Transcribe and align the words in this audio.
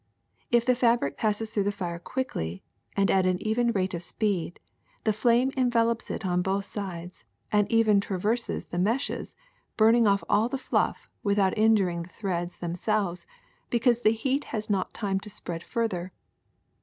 If 0.49 0.65
the 0.65 0.73
fabric 0.73 1.15
passes 1.15 1.51
through 1.51 1.65
the 1.65 1.71
fire 1.71 1.99
quickly 1.99 2.63
and 2.97 3.11
at 3.11 3.27
an 3.27 3.39
even 3.39 3.71
rate 3.71 3.93
of 3.93 4.01
speed, 4.01 4.59
the 5.03 5.13
flame 5.13 5.51
en 5.55 5.69
velops 5.69 6.09
it 6.09 6.25
on 6.25 6.41
both 6.41 6.65
sides 6.65 7.23
and 7.51 7.71
even 7.71 7.99
traverses 8.01 8.65
the 8.65 8.79
meshes, 8.79 9.35
burning 9.77 10.07
off 10.07 10.23
all 10.27 10.49
the 10.49 10.57
fluff 10.57 11.07
without 11.21 11.55
injuring 11.55 12.01
the 12.01 12.09
threads 12.09 12.57
themselves, 12.57 13.27
because 13.69 14.01
the 14.01 14.09
heat 14.11 14.45
has 14.45 14.71
not 14.71 14.91
time 14.91 15.19
to 15.19 15.29
spread 15.29 15.61
further. 15.61 16.11